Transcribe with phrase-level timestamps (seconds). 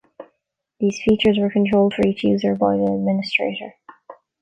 [0.79, 3.75] These features were controlled for each user by the administrator.